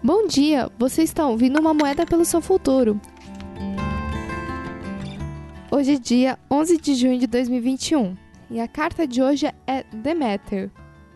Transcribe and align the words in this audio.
Bom 0.00 0.28
dia, 0.28 0.70
você 0.78 1.02
está 1.02 1.26
ouvindo 1.26 1.58
uma 1.58 1.74
moeda 1.74 2.06
pelo 2.06 2.24
seu 2.24 2.40
futuro. 2.40 3.00
Hoje 5.72 5.94
é 5.94 5.98
dia 5.98 6.38
11 6.48 6.78
de 6.78 6.94
junho 6.94 7.18
de 7.18 7.26
2021 7.26 8.16
e 8.48 8.60
a 8.60 8.68
carta 8.68 9.08
de 9.08 9.20
hoje 9.20 9.46
é 9.66 9.82
Deméter. 9.92 10.70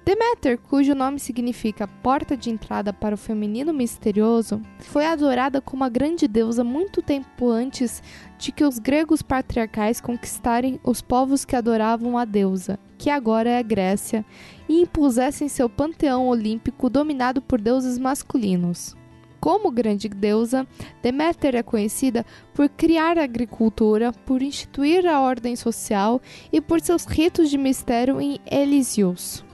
Deméter, 0.05 0.59
cujo 0.59 0.97
nome 0.97 1.21
significa 1.21 1.87
porta 1.87 2.37
de 2.37 2.51
entrada 2.51 2.93
para 2.93 3.15
o 3.15 3.19
feminino 3.19 3.73
misterioso, 3.73 4.61
foi 4.81 5.07
adorada 5.07 5.61
como 5.61 5.85
a 5.85 5.89
grande 5.89 6.27
deusa 6.27 6.65
muito 6.65 7.01
tempo 7.01 7.49
antes 7.49 8.03
de 8.37 8.51
que 8.51 8.65
os 8.65 8.81
gregos 8.81 9.23
patriarcais 9.23 10.01
conquistarem 10.01 10.81
os 10.83 11.01
povos 11.01 11.45
que 11.45 11.55
adoravam 11.55 12.19
a 12.19 12.25
deusa, 12.25 12.81
que 12.99 13.11
agora 13.11 13.51
é 13.51 13.59
a 13.59 13.63
Grécia, 13.63 14.25
e 14.69 14.81
impusessem 14.81 15.49
seu 15.49 15.69
panteão 15.69 16.27
olímpico 16.27 16.91
dominado 16.91 17.41
por 17.41 17.61
deuses 17.61 17.97
masculinos. 17.97 18.97
Como 19.39 19.71
grande 19.71 20.09
deusa, 20.09 20.67
Deméter 21.01 21.55
é 21.55 21.63
conhecida 21.63 22.27
por 22.53 22.69
criar 22.69 23.19
a 23.19 23.25
agricultura, 23.25 24.13
por 24.13 24.43
instituir 24.43 25.07
a 25.07 25.21
ordem 25.21 25.55
social 25.55 26.21
e 26.53 26.61
por 26.61 26.81
seus 26.81 27.05
ritos 27.05 27.51
de 27.51 27.59
mistério 27.59 28.21
em 28.21 28.41
Elísios. 28.51 29.45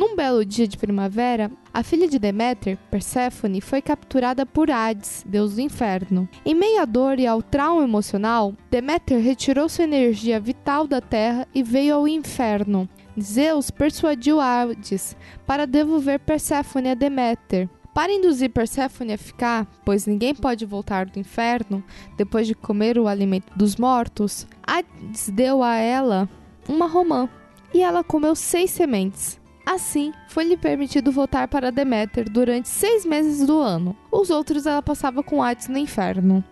Num 0.00 0.16
belo 0.16 0.46
dia 0.46 0.66
de 0.66 0.78
primavera, 0.78 1.52
a 1.74 1.82
filha 1.82 2.08
de 2.08 2.18
Deméter, 2.18 2.78
Perséfone, 2.90 3.60
foi 3.60 3.82
capturada 3.82 4.46
por 4.46 4.70
Hades, 4.70 5.22
deus 5.28 5.56
do 5.56 5.60
inferno. 5.60 6.26
Em 6.42 6.54
meio 6.54 6.80
à 6.80 6.86
dor 6.86 7.18
e 7.18 7.26
ao 7.26 7.42
trauma 7.42 7.84
emocional, 7.84 8.54
Deméter 8.70 9.20
retirou 9.20 9.68
sua 9.68 9.84
energia 9.84 10.40
vital 10.40 10.86
da 10.86 11.02
terra 11.02 11.46
e 11.54 11.62
veio 11.62 11.96
ao 11.96 12.08
inferno. 12.08 12.88
Zeus 13.20 13.70
persuadiu 13.70 14.40
Hades 14.40 15.14
para 15.46 15.66
devolver 15.66 16.18
Perséfone 16.20 16.88
a 16.88 16.94
Deméter. 16.94 17.68
Para 17.92 18.10
induzir 18.10 18.48
Perséfone 18.48 19.12
a 19.12 19.18
ficar, 19.18 19.66
pois 19.84 20.06
ninguém 20.06 20.34
pode 20.34 20.64
voltar 20.64 21.04
do 21.04 21.18
inferno 21.18 21.84
depois 22.16 22.46
de 22.46 22.54
comer 22.54 22.98
o 22.98 23.06
alimento 23.06 23.52
dos 23.54 23.76
mortos, 23.76 24.46
Hades 24.66 25.28
deu 25.28 25.62
a 25.62 25.74
ela 25.74 26.26
uma 26.66 26.86
romã 26.86 27.28
e 27.74 27.82
ela 27.82 28.02
comeu 28.02 28.34
seis 28.34 28.70
sementes. 28.70 29.39
Assim, 29.64 30.12
foi-lhe 30.28 30.56
permitido 30.56 31.12
voltar 31.12 31.46
para 31.48 31.70
Deméter 31.70 32.28
durante 32.28 32.68
seis 32.68 33.04
meses 33.04 33.46
do 33.46 33.60
ano. 33.60 33.96
Os 34.10 34.30
outros 34.30 34.66
ela 34.66 34.82
passava 34.82 35.22
com 35.22 35.42
Hades 35.42 35.68
no 35.68 35.78
inferno. 35.78 36.44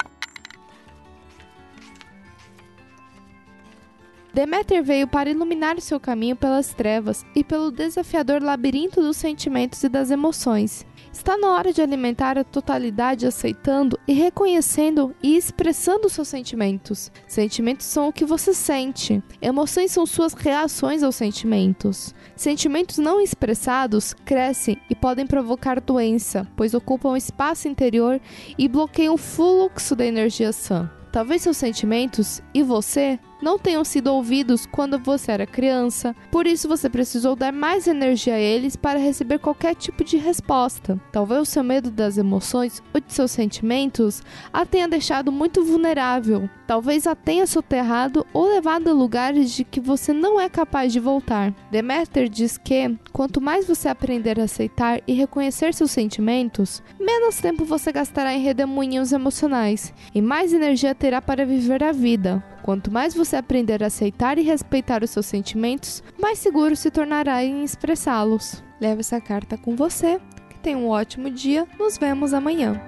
Deméter 4.32 4.82
veio 4.84 5.08
para 5.08 5.30
iluminar 5.30 5.80
seu 5.80 5.98
caminho 5.98 6.36
pelas 6.36 6.72
trevas 6.72 7.26
e 7.34 7.42
pelo 7.42 7.72
desafiador 7.72 8.40
labirinto 8.40 9.00
dos 9.00 9.16
sentimentos 9.16 9.82
e 9.82 9.88
das 9.88 10.12
emoções. 10.12 10.86
Está 11.12 11.36
na 11.36 11.52
hora 11.52 11.72
de 11.72 11.82
alimentar 11.82 12.38
a 12.38 12.44
totalidade 12.44 13.26
aceitando 13.26 13.98
e 14.06 14.12
reconhecendo 14.12 15.14
e 15.22 15.36
expressando 15.36 16.08
seus 16.08 16.28
sentimentos. 16.28 17.10
Sentimentos 17.26 17.86
são 17.86 18.08
o 18.08 18.12
que 18.12 18.24
você 18.24 18.54
sente. 18.54 19.22
Emoções 19.40 19.90
são 19.90 20.06
suas 20.06 20.34
reações 20.34 21.02
aos 21.02 21.16
sentimentos. 21.16 22.14
Sentimentos 22.36 22.98
não 22.98 23.20
expressados 23.20 24.14
crescem 24.24 24.80
e 24.88 24.94
podem 24.94 25.26
provocar 25.26 25.80
doença, 25.80 26.46
pois 26.56 26.74
ocupam 26.74 27.16
espaço 27.16 27.68
interior 27.68 28.20
e 28.56 28.68
bloqueiam 28.68 29.14
o 29.14 29.18
fluxo 29.18 29.96
da 29.96 30.06
energia 30.06 30.52
sã. 30.52 30.90
Talvez 31.10 31.42
seus 31.42 31.56
sentimentos 31.56 32.42
e 32.52 32.62
você 32.62 33.18
não 33.40 33.58
tenham 33.58 33.84
sido 33.84 34.12
ouvidos 34.12 34.66
quando 34.66 34.98
você 34.98 35.32
era 35.32 35.46
criança, 35.46 36.14
por 36.30 36.46
isso 36.46 36.68
você 36.68 36.88
precisou 36.88 37.36
dar 37.36 37.52
mais 37.52 37.86
energia 37.86 38.34
a 38.34 38.40
eles 38.40 38.76
para 38.76 38.98
receber 38.98 39.38
qualquer 39.38 39.74
tipo 39.74 40.04
de 40.04 40.16
resposta. 40.16 41.00
Talvez 41.12 41.42
o 41.42 41.46
seu 41.46 41.62
medo 41.62 41.90
das 41.90 42.18
emoções 42.18 42.82
ou 42.92 43.00
de 43.00 43.12
seus 43.12 43.30
sentimentos 43.30 44.22
a 44.52 44.66
tenha 44.66 44.88
deixado 44.88 45.30
muito 45.30 45.64
vulnerável. 45.64 46.48
Talvez 46.66 47.06
a 47.06 47.14
tenha 47.14 47.46
soterrado 47.46 48.26
ou 48.32 48.48
levado 48.48 48.90
a 48.90 48.92
lugares 48.92 49.52
de 49.52 49.64
que 49.64 49.80
você 49.80 50.12
não 50.12 50.38
é 50.38 50.48
capaz 50.48 50.92
de 50.92 51.00
voltar. 51.00 51.54
Demeter 51.70 52.28
diz 52.28 52.58
que 52.58 52.94
quanto 53.12 53.40
mais 53.40 53.66
você 53.66 53.88
aprender 53.88 54.38
a 54.38 54.44
aceitar 54.44 55.00
e 55.06 55.12
reconhecer 55.12 55.72
seus 55.72 55.90
sentimentos, 55.90 56.82
menos 57.00 57.36
tempo 57.36 57.64
você 57.64 57.90
gastará 57.90 58.34
em 58.34 58.42
redemoinhos 58.42 59.12
emocionais 59.12 59.94
e 60.14 60.20
mais 60.20 60.52
energia 60.52 60.94
terá 60.94 61.22
para 61.22 61.46
viver 61.46 61.82
a 61.82 61.92
vida. 61.92 62.44
Quanto 62.68 62.92
mais 62.92 63.14
você 63.14 63.34
aprender 63.34 63.82
a 63.82 63.86
aceitar 63.86 64.36
e 64.36 64.42
respeitar 64.42 65.02
os 65.02 65.08
seus 65.08 65.24
sentimentos, 65.24 66.02
mais 66.20 66.38
seguro 66.38 66.76
se 66.76 66.90
tornará 66.90 67.42
em 67.42 67.64
expressá-los. 67.64 68.62
Leve 68.78 69.00
essa 69.00 69.18
carta 69.22 69.56
com 69.56 69.74
você. 69.74 70.20
Que 70.50 70.58
tenha 70.58 70.76
um 70.76 70.90
ótimo 70.90 71.30
dia. 71.30 71.66
Nos 71.78 71.96
vemos 71.96 72.34
amanhã. 72.34 72.78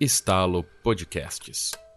Estalo 0.00 0.64
Podcasts. 0.82 1.89